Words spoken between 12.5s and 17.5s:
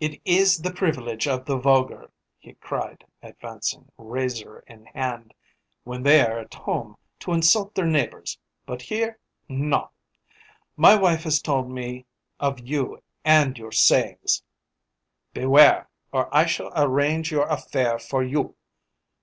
you and of your sayings. Beware! or I shall arrange your